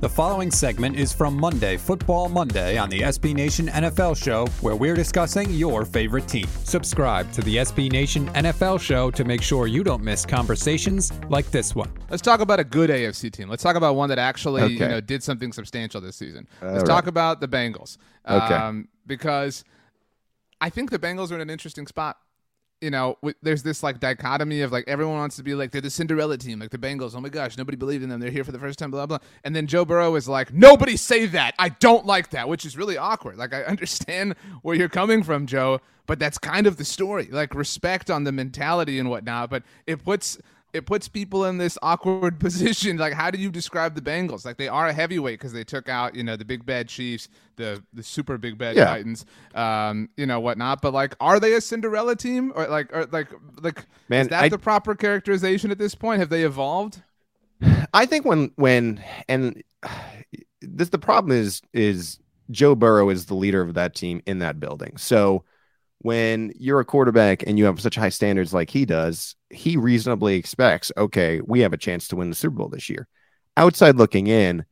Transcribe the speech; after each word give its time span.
The 0.00 0.08
following 0.08 0.52
segment 0.52 0.94
is 0.94 1.12
from 1.12 1.36
Monday, 1.36 1.76
Football 1.76 2.28
Monday, 2.28 2.78
on 2.78 2.88
the 2.88 3.00
SB 3.00 3.34
Nation 3.34 3.66
NFL 3.66 4.16
Show, 4.16 4.46
where 4.60 4.76
we're 4.76 4.94
discussing 4.94 5.50
your 5.50 5.84
favorite 5.84 6.28
team. 6.28 6.46
Subscribe 6.62 7.32
to 7.32 7.40
the 7.42 7.56
SB 7.56 7.90
Nation 7.90 8.28
NFL 8.28 8.80
Show 8.80 9.10
to 9.10 9.24
make 9.24 9.42
sure 9.42 9.66
you 9.66 9.82
don't 9.82 10.04
miss 10.04 10.24
conversations 10.24 11.12
like 11.30 11.50
this 11.50 11.74
one. 11.74 11.90
Let's 12.10 12.22
talk 12.22 12.38
about 12.38 12.60
a 12.60 12.64
good 12.64 12.90
AFC 12.90 13.32
team. 13.32 13.48
Let's 13.48 13.64
talk 13.64 13.74
about 13.74 13.96
one 13.96 14.08
that 14.10 14.20
actually 14.20 14.62
Okay. 14.62 14.74
you 14.74 14.78
know 14.88 15.00
did 15.00 15.20
something 15.24 15.52
substantial 15.52 16.00
this 16.00 16.14
season. 16.14 16.46
All 16.62 16.68
Let's 16.68 16.82
right. 16.82 16.86
talk 16.94 17.08
about 17.08 17.40
the 17.40 17.48
Bengals. 17.48 17.98
Okay. 18.28 18.54
Um, 18.54 18.86
because 19.04 19.64
I 20.60 20.70
think 20.70 20.90
the 20.92 21.00
Bengals 21.00 21.32
are 21.32 21.34
in 21.34 21.40
an 21.40 21.50
interesting 21.50 21.88
spot. 21.88 22.18
You 22.80 22.90
know, 22.90 23.16
w- 23.22 23.34
there's 23.42 23.62
this 23.62 23.82
like 23.82 24.00
dichotomy 24.00 24.60
of 24.60 24.70
like 24.72 24.84
everyone 24.86 25.16
wants 25.16 25.36
to 25.36 25.42
be 25.42 25.54
like 25.54 25.72
they're 25.72 25.80
the 25.80 25.90
Cinderella 25.90 26.38
team, 26.38 26.60
like 26.60 26.70
the 26.70 26.78
Bengals. 26.78 27.14
Oh 27.16 27.20
my 27.20 27.28
gosh, 27.28 27.56
nobody 27.58 27.76
believed 27.76 28.04
in 28.04 28.08
them. 28.08 28.20
They're 28.20 28.30
here 28.30 28.44
for 28.44 28.52
the 28.52 28.58
first 28.58 28.78
time, 28.78 28.90
blah 28.90 29.06
blah. 29.06 29.18
And 29.44 29.54
then 29.54 29.66
Joe 29.66 29.84
Burrow 29.84 30.14
is 30.14 30.28
like, 30.28 30.52
nobody 30.52 30.96
say 30.96 31.26
that. 31.26 31.54
I 31.58 31.70
don't 31.70 32.06
like 32.06 32.30
that, 32.30 32.48
which 32.48 32.64
is 32.64 32.76
really 32.76 32.96
awkward. 32.96 33.36
Like 33.36 33.52
I 33.52 33.62
understand 33.64 34.34
where 34.62 34.76
you're 34.76 34.88
coming 34.88 35.22
from, 35.22 35.46
Joe, 35.46 35.80
but 36.06 36.18
that's 36.18 36.38
kind 36.38 36.66
of 36.66 36.76
the 36.76 36.84
story. 36.84 37.28
Like 37.30 37.54
respect 37.54 38.10
on 38.10 38.24
the 38.24 38.32
mentality 38.32 38.98
and 38.98 39.10
whatnot, 39.10 39.50
but 39.50 39.62
it 39.86 40.04
puts 40.04 40.38
it 40.72 40.86
puts 40.86 41.08
people 41.08 41.44
in 41.46 41.58
this 41.58 41.78
awkward 41.82 42.38
position. 42.46 42.96
Like, 42.98 43.12
how 43.14 43.30
do 43.30 43.38
you 43.38 43.50
describe 43.50 43.94
the 43.94 44.00
Bengals? 44.00 44.44
Like, 44.44 44.56
they 44.58 44.68
are 44.68 44.88
a 44.88 44.92
heavyweight 44.92 45.38
because 45.38 45.52
they 45.52 45.64
took 45.64 45.88
out, 45.88 46.14
you 46.14 46.22
know, 46.22 46.36
the 46.36 46.44
big 46.44 46.66
bad 46.66 46.88
Chiefs, 46.88 47.28
the 47.56 47.82
the 47.92 48.02
super 48.02 48.38
big 48.38 48.58
bad 48.58 48.76
Yeah. 48.76 48.84
Titans, 48.86 49.24
um, 49.54 50.08
you 50.16 50.26
know, 50.26 50.40
whatnot. 50.40 50.82
But 50.82 50.92
like, 50.92 51.14
are 51.20 51.40
they 51.40 51.54
a 51.54 51.60
Cinderella 51.60 52.16
team 52.16 52.52
or 52.54 52.66
like, 52.68 52.94
or 52.94 53.06
like, 53.06 53.28
like, 53.60 53.86
Man, 54.08 54.22
is 54.22 54.28
that 54.28 54.44
I- 54.44 54.48
the 54.48 54.58
proper 54.58 54.94
characterization 54.94 55.70
at 55.70 55.78
this 55.78 55.94
point? 55.94 56.20
Have 56.20 56.28
they 56.30 56.44
evolved? 56.44 57.02
I 57.92 58.06
think 58.06 58.24
when 58.24 58.52
when 58.56 59.02
and 59.28 59.62
this 60.60 60.90
the 60.90 60.98
problem 60.98 61.32
is 61.36 61.60
is 61.72 62.18
Joe 62.50 62.74
Burrow 62.74 63.08
is 63.10 63.26
the 63.26 63.34
leader 63.34 63.60
of 63.60 63.74
that 63.74 63.94
team 63.94 64.22
in 64.26 64.38
that 64.40 64.60
building. 64.60 64.96
So 64.96 65.44
when 66.00 66.52
you're 66.58 66.80
a 66.80 66.84
quarterback 66.84 67.42
and 67.46 67.58
you 67.58 67.64
have 67.64 67.80
such 67.80 67.96
high 67.96 68.08
standards 68.08 68.54
like 68.54 68.70
he 68.70 68.84
does, 68.84 69.34
he 69.50 69.76
reasonably 69.76 70.36
expects, 70.36 70.92
okay, 70.96 71.40
we 71.44 71.60
have 71.60 71.72
a 71.72 71.78
chance 71.78 72.08
to 72.08 72.16
win 72.16 72.30
the 72.30 72.36
Super 72.36 72.56
Bowl 72.56 72.68
this 72.68 72.88
year. 72.88 73.08
Outside 73.56 73.96
looking 73.96 74.28
in, 74.28 74.64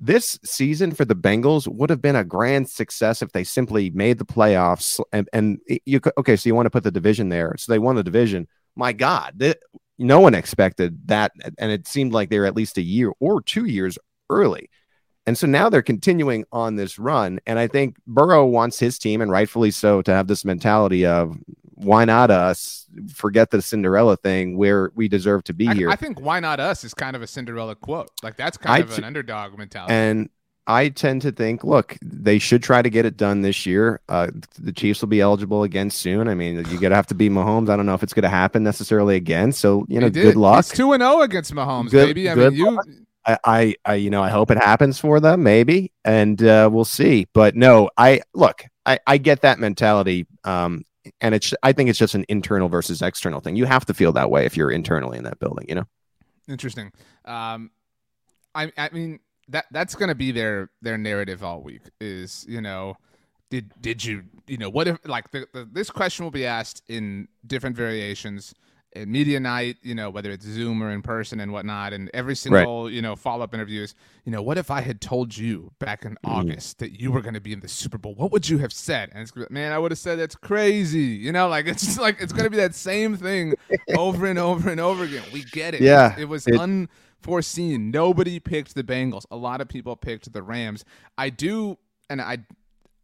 this 0.00 0.38
season 0.44 0.92
for 0.92 1.04
the 1.04 1.16
Bengals 1.16 1.66
would 1.66 1.90
have 1.90 2.00
been 2.00 2.14
a 2.14 2.24
grand 2.24 2.68
success 2.68 3.20
if 3.20 3.32
they 3.32 3.42
simply 3.42 3.90
made 3.90 4.18
the 4.18 4.24
playoffs. 4.24 5.00
And, 5.12 5.28
and 5.32 5.58
you 5.84 6.00
okay, 6.18 6.36
so 6.36 6.48
you 6.48 6.54
want 6.54 6.66
to 6.66 6.70
put 6.70 6.84
the 6.84 6.92
division 6.92 7.28
there, 7.28 7.54
so 7.58 7.72
they 7.72 7.80
won 7.80 7.96
the 7.96 8.04
division. 8.04 8.46
My 8.76 8.92
God, 8.92 9.40
th- 9.40 9.56
no 9.98 10.20
one 10.20 10.34
expected 10.34 11.08
that, 11.08 11.32
and 11.58 11.72
it 11.72 11.88
seemed 11.88 12.12
like 12.12 12.30
they 12.30 12.38
were 12.38 12.46
at 12.46 12.54
least 12.54 12.78
a 12.78 12.82
year 12.82 13.12
or 13.18 13.42
two 13.42 13.64
years 13.64 13.98
early. 14.30 14.70
And 15.28 15.36
so 15.36 15.46
now 15.46 15.68
they're 15.68 15.82
continuing 15.82 16.46
on 16.52 16.76
this 16.76 16.98
run. 16.98 17.38
And 17.46 17.58
I 17.58 17.66
think 17.66 17.98
Burrow 18.06 18.46
wants 18.46 18.78
his 18.78 18.98
team, 18.98 19.20
and 19.20 19.30
rightfully 19.30 19.70
so, 19.70 20.00
to 20.00 20.10
have 20.10 20.26
this 20.26 20.42
mentality 20.42 21.04
of 21.04 21.36
why 21.74 22.06
not 22.06 22.30
us? 22.30 22.86
Forget 23.12 23.50
the 23.50 23.60
Cinderella 23.60 24.16
thing 24.16 24.56
where 24.56 24.90
we 24.94 25.06
deserve 25.06 25.44
to 25.44 25.52
be 25.52 25.68
I, 25.68 25.74
here. 25.74 25.90
I 25.90 25.96
think 25.96 26.18
why 26.18 26.40
not 26.40 26.60
us 26.60 26.82
is 26.82 26.94
kind 26.94 27.14
of 27.14 27.20
a 27.20 27.26
Cinderella 27.26 27.74
quote. 27.74 28.10
Like, 28.22 28.38
that's 28.38 28.56
kind 28.56 28.74
I 28.74 28.78
of 28.78 28.90
t- 28.90 28.96
an 28.96 29.04
underdog 29.04 29.58
mentality. 29.58 29.92
And 29.92 30.30
I 30.66 30.88
tend 30.88 31.20
to 31.22 31.30
think, 31.30 31.62
look, 31.62 31.98
they 32.00 32.38
should 32.38 32.62
try 32.62 32.80
to 32.80 32.88
get 32.88 33.04
it 33.04 33.18
done 33.18 33.42
this 33.42 33.66
year. 33.66 34.00
Uh, 34.08 34.28
the 34.58 34.72
Chiefs 34.72 35.02
will 35.02 35.08
be 35.08 35.20
eligible 35.20 35.62
again 35.62 35.90
soon. 35.90 36.28
I 36.28 36.34
mean, 36.34 36.54
you're 36.70 36.80
gonna 36.80 36.94
have 36.94 37.06
to 37.08 37.14
beat 37.14 37.32
Mahomes. 37.32 37.68
I 37.68 37.76
don't 37.76 37.84
know 37.84 37.94
if 37.94 38.02
it's 38.02 38.14
going 38.14 38.22
to 38.22 38.30
happen 38.30 38.62
necessarily 38.62 39.16
again. 39.16 39.52
So 39.52 39.84
you 39.88 40.00
know, 40.00 40.08
good 40.08 40.36
luck. 40.36 40.64
Two 40.64 40.94
and 40.94 41.02
zero 41.02 41.20
against 41.20 41.52
Mahomes, 41.52 41.90
Good- 41.90 42.06
baby. 42.06 42.30
I 42.30 42.34
mean, 42.34 42.54
you. 42.54 42.80
I, 43.28 43.38
I, 43.44 43.74
I, 43.84 43.94
you 43.94 44.10
know, 44.10 44.22
I 44.22 44.30
hope 44.30 44.50
it 44.50 44.58
happens 44.58 44.98
for 44.98 45.20
them, 45.20 45.42
maybe, 45.42 45.92
and 46.04 46.42
uh, 46.42 46.68
we'll 46.72 46.84
see. 46.84 47.26
But 47.34 47.54
no, 47.54 47.90
I 47.98 48.22
look, 48.34 48.64
I, 48.86 48.98
I 49.06 49.18
get 49.18 49.42
that 49.42 49.58
mentality, 49.58 50.26
um, 50.44 50.84
and 51.20 51.34
it's, 51.34 51.52
I 51.62 51.72
think 51.72 51.90
it's 51.90 51.98
just 51.98 52.14
an 52.14 52.24
internal 52.28 52.68
versus 52.68 53.02
external 53.02 53.40
thing. 53.40 53.54
You 53.54 53.66
have 53.66 53.84
to 53.86 53.94
feel 53.94 54.12
that 54.12 54.30
way 54.30 54.46
if 54.46 54.56
you're 54.56 54.70
internally 54.70 55.18
in 55.18 55.24
that 55.24 55.38
building, 55.38 55.66
you 55.68 55.74
know. 55.74 55.84
Interesting. 56.48 56.90
Um, 57.26 57.70
I 58.54 58.72
I 58.76 58.88
mean 58.92 59.20
that 59.48 59.66
that's 59.70 59.94
gonna 59.94 60.14
be 60.14 60.32
their 60.32 60.70
their 60.82 60.98
narrative 60.98 61.44
all 61.44 61.62
week. 61.62 61.82
Is 62.00 62.44
you 62.48 62.60
know, 62.60 62.96
did 63.50 63.70
did 63.80 64.04
you 64.04 64.24
you 64.46 64.56
know 64.56 64.70
what 64.70 64.88
if 64.88 64.98
like 65.04 65.30
the, 65.30 65.46
the, 65.52 65.68
this 65.70 65.90
question 65.90 66.24
will 66.24 66.30
be 66.30 66.46
asked 66.46 66.82
in 66.88 67.28
different 67.46 67.76
variations 67.76 68.54
at 68.54 68.58
Uh, 68.96 69.04
media 69.06 69.38
night, 69.38 69.76
you 69.82 69.94
know, 69.94 70.08
whether 70.08 70.30
it's 70.30 70.46
Zoom 70.46 70.82
or 70.82 70.90
in 70.90 71.02
person 71.02 71.40
and 71.40 71.52
whatnot, 71.52 71.92
and 71.92 72.10
every 72.14 72.34
single 72.34 72.90
you 72.90 73.02
know 73.02 73.16
follow 73.16 73.44
up 73.44 73.52
interviews. 73.52 73.94
You 74.24 74.32
know, 74.32 74.40
what 74.40 74.56
if 74.56 74.70
I 74.70 74.80
had 74.80 75.02
told 75.02 75.36
you 75.36 75.72
back 75.78 76.06
in 76.06 76.12
mm. 76.12 76.16
August 76.24 76.78
that 76.78 76.98
you 76.98 77.12
were 77.12 77.20
going 77.20 77.34
to 77.34 77.40
be 77.40 77.52
in 77.52 77.60
the 77.60 77.68
Super 77.68 77.98
Bowl? 77.98 78.14
What 78.14 78.32
would 78.32 78.48
you 78.48 78.58
have 78.58 78.72
said? 78.72 79.10
And 79.12 79.20
it's 79.20 79.30
gonna 79.30 79.46
be, 79.46 79.54
man, 79.54 79.72
I 79.72 79.78
would 79.78 79.90
have 79.90 79.98
said 79.98 80.18
that's 80.18 80.34
crazy. 80.34 81.00
You 81.00 81.32
know, 81.32 81.48
like 81.48 81.66
it's 81.68 81.84
just 81.84 82.00
like 82.00 82.20
it's 82.20 82.32
going 82.32 82.44
to 82.44 82.50
be 82.50 82.56
that 82.56 82.74
same 82.74 83.16
thing 83.16 83.54
over 83.96 84.24
and 84.24 84.38
over 84.38 84.70
and 84.70 84.80
over 84.80 85.04
again. 85.04 85.24
We 85.32 85.44
get 85.44 85.74
it. 85.74 85.82
Yeah, 85.82 86.14
it 86.18 86.26
was 86.26 86.46
it- 86.46 86.58
unforeseen. 86.58 87.90
Nobody 87.90 88.40
picked 88.40 88.74
the 88.74 88.84
Bengals. 88.84 89.26
A 89.30 89.36
lot 89.36 89.60
of 89.60 89.68
people 89.68 89.96
picked 89.96 90.32
the 90.32 90.42
Rams. 90.42 90.84
I 91.18 91.30
do, 91.30 91.76
and 92.08 92.22
I. 92.22 92.38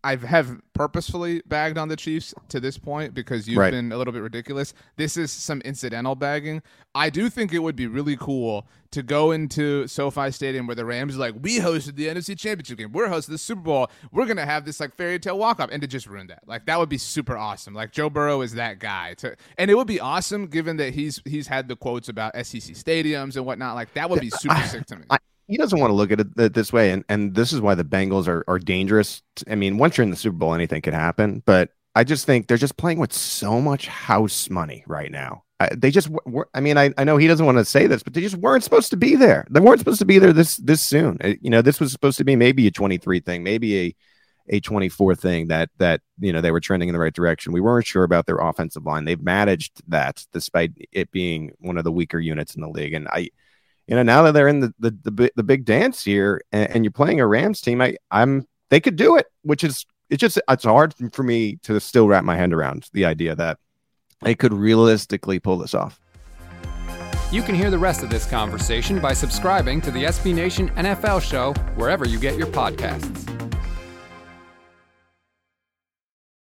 I 0.05 0.17
have 0.17 0.61
purposefully 0.75 1.43
bagged 1.47 1.79
on 1.79 1.89
the 1.89 1.97
Chiefs 1.97 2.35
to 2.51 2.61
this 2.61 2.77
point 2.79 3.15
because 3.15 3.49
you've 3.49 3.59
Right. 3.59 3.71
been 3.73 3.91
a 3.91 3.97
little 3.97 4.13
bit 4.13 4.23
ridiculous. 4.23 4.75
This 4.97 5.17
is 5.17 5.33
some 5.33 5.61
incidental 5.63 6.15
bagging. 6.15 6.63
I 6.95 7.09
do 7.11 7.29
think 7.31 7.53
it 7.53 7.61
would 7.61 7.75
be 7.75 7.87
really 7.87 8.17
cool 8.17 8.67
to 8.91 9.03
go 9.03 9.33
into 9.33 9.89
SoFi 9.89 10.31
Stadium 10.31 10.67
where 10.67 10.77
the 10.77 10.85
Rams 10.85 11.17
are 11.17 11.19
like, 11.19 11.35
we 11.41 11.59
hosted 11.59 11.97
the 11.97 12.07
NFC 12.09 12.37
Championship 12.39 12.79
game. 12.79 12.93
We're 12.93 13.09
hosting 13.09 13.33
the 13.33 13.39
Super 13.39 13.63
Bowl. 13.63 13.91
We're 14.13 14.27
gonna 14.27 14.45
have 14.47 14.65
this 14.65 14.79
like 14.79 14.95
fairy 14.95 15.19
tale 15.19 15.39
walk 15.39 15.59
up, 15.59 15.71
and 15.73 15.81
to 15.81 15.89
just 15.89 16.07
ruin 16.07 16.27
that. 16.29 16.43
Like 16.47 16.67
that 16.67 16.79
would 16.79 16.89
be 16.91 16.99
super 16.99 17.37
awesome. 17.37 17.73
Like 17.75 17.91
Joe 17.91 18.11
Burrow 18.11 18.43
is 18.43 18.53
that 18.55 18.79
guy. 18.79 19.15
To 19.15 19.35
and 19.59 19.71
it 19.71 19.75
would 19.75 19.89
be 19.89 19.99
awesome 20.01 20.47
given 20.47 20.77
that 20.77 20.95
he's 20.95 21.21
he's 21.25 21.49
had 21.49 21.67
the 21.69 21.77
quotes 21.77 22.09
about 22.09 22.35
SEC 22.37 22.75
stadiums 22.75 23.37
and 23.37 23.45
whatnot. 23.47 23.75
Like 23.75 23.95
that 23.95 24.11
would 24.11 24.21
be 24.21 24.31
super 24.31 24.61
sick 24.69 24.87
to 24.87 24.97
me. 24.97 25.05
I- 25.11 25.19
he 25.47 25.57
doesn't 25.57 25.79
want 25.79 25.91
to 25.91 25.95
look 25.95 26.11
at 26.11 26.21
it 26.21 26.55
this 26.55 26.73
way, 26.73 26.91
and 26.91 27.05
and 27.09 27.35
this 27.35 27.53
is 27.53 27.61
why 27.61 27.75
the 27.75 27.85
Bengals 27.85 28.29
are 28.29 28.45
are 28.49 28.59
dangerous. 28.59 29.23
I 29.49 29.55
mean, 29.55 29.79
once 29.79 29.97
you're 29.97 30.05
in 30.05 30.11
the 30.11 30.17
Super 30.17 30.37
Bowl, 30.37 30.55
anything 30.55 30.83
could 30.83 30.95
happen. 30.95 31.43
But 31.45 31.71
I 31.95 32.05
just 32.05 32.27
think 32.27 32.47
they're 32.47 32.57
just 32.57 32.77
playing 32.77 32.99
with 32.99 33.13
so 33.13 33.61
much 33.61 33.87
house 33.87 34.51
money 34.51 34.85
right 34.87 35.11
now. 35.11 35.45
I, 35.61 35.69
they 35.73 35.93
just, 35.93 36.09
were, 36.27 36.49
I 36.53 36.61
mean, 36.61 36.77
I, 36.77 36.93
I 36.99 37.05
know 37.05 37.17
he 37.17 37.29
doesn't 37.29 37.47
want 37.47 37.59
to 37.59 37.65
say 37.65 37.87
this, 37.87 38.03
but 38.03 38.13
they 38.13 38.21
just 38.21 38.35
weren't 38.37 38.65
supposed 38.65 38.91
to 38.91 38.97
be 38.97 39.15
there. 39.15 39.47
They 39.49 39.61
weren't 39.61 39.79
supposed 39.79 40.01
to 40.01 40.05
be 40.05 40.19
there 40.19 40.33
this 40.33 40.57
this 40.57 40.83
soon. 40.83 41.19
Uh, 41.23 41.35
You 41.41 41.51
know, 41.51 41.63
this 41.63 41.79
was 41.81 41.93
supposed 41.93 42.19
to 42.19 42.25
be 42.25 42.37
maybe 42.37 42.67
a 42.67 42.71
23 42.71 43.21
thing, 43.21 43.43
maybe 43.43 43.79
a 43.79 43.95
a 44.51 44.61
24 44.61 45.15
thing 45.15 45.49
that 45.49 45.71
that 45.79 46.01
you 46.19 46.33
know 46.33 46.41
they 46.41 46.51
were 46.51 46.61
trending 46.61 46.89
in 46.89 46.93
the 46.93 46.99
right 46.99 47.15
direction. 47.15 47.53
We 47.53 47.61
weren't 47.61 47.87
sure 47.87 48.05
about 48.05 48.27
their 48.27 48.39
offensive 48.39 48.85
line. 48.85 49.05
They've 49.05 49.23
managed 49.23 49.83
that 49.89 50.25
despite 50.33 50.73
it 50.93 51.11
being 51.13 51.53
one 51.61 51.79
of 51.79 51.85
the 51.85 51.93
weaker 51.93 52.19
units 52.19 52.55
in 52.55 52.61
the 52.61 52.69
league. 52.69 52.93
And 52.93 53.09
I, 53.09 53.31
you 53.87 53.97
know, 53.97 54.03
now 54.03 54.23
that 54.23 54.33
they're 54.33 54.49
in 54.49 54.61
the 54.61 54.75
the 54.79 54.91
the, 55.03 55.33
the 55.37 55.43
big 55.43 55.65
dance 55.65 56.05
here, 56.05 56.43
and, 56.53 56.71
and 56.71 56.85
you're 56.85 56.93
playing 56.93 57.21
a 57.21 57.27
Rams 57.27 57.61
team, 57.61 57.81
I 57.81 57.97
I'm 58.11 58.47
they 58.71 58.81
could 58.81 58.97
do 58.97 59.17
it, 59.17 59.27
which 59.43 59.65
is 59.65 59.85
it's 60.11 60.21
just 60.21 60.41
it's 60.49 60.65
hard 60.65 60.95
for 61.13 61.23
me 61.23 61.57
to 61.63 61.79
still 61.81 62.09
wrap 62.09 62.25
my 62.25 62.37
hand 62.37 62.55
around 62.55 62.89
the 62.93 63.05
idea 63.05 63.35
that 63.35 63.59
they 64.23 64.35
could 64.35 64.53
realistically 64.53 65.39
pull 65.39 65.59
this 65.59 65.75
off. 65.75 66.01
You 67.31 67.43
can 67.43 67.55
hear 67.55 67.71
the 67.71 67.79
rest 67.79 68.03
of 68.03 68.11
this 68.11 68.27
conversation 68.27 69.01
by 69.01 69.13
subscribing 69.13 69.81
to 69.83 69.91
the 69.91 70.05
SB 70.05 70.35
Nation 70.35 70.71
NFL 70.71 71.21
Show 71.21 71.53
wherever 71.75 72.07
you 72.07 72.19
get 72.19 72.37
your 72.37 72.47
podcasts. 72.47 73.34